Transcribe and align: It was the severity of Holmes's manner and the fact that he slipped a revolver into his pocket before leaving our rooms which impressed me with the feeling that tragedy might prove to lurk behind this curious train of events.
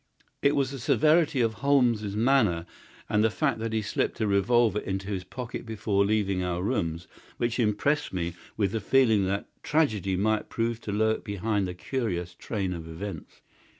It 0.41 0.55
was 0.55 0.71
the 0.71 0.79
severity 0.79 1.41
of 1.41 1.53
Holmes's 1.61 2.15
manner 2.15 2.65
and 3.07 3.23
the 3.23 3.29
fact 3.29 3.59
that 3.59 3.71
he 3.71 3.83
slipped 3.83 4.19
a 4.19 4.25
revolver 4.25 4.79
into 4.79 5.09
his 5.09 5.23
pocket 5.23 5.63
before 5.63 6.03
leaving 6.07 6.41
our 6.43 6.63
rooms 6.63 7.07
which 7.37 7.59
impressed 7.59 8.11
me 8.11 8.33
with 8.57 8.71
the 8.71 8.81
feeling 8.81 9.25
that 9.27 9.45
tragedy 9.61 10.15
might 10.17 10.49
prove 10.49 10.81
to 10.81 10.91
lurk 10.91 11.23
behind 11.23 11.67
this 11.67 11.75
curious 11.77 12.33
train 12.33 12.73
of 12.73 12.87
events. 12.87 13.41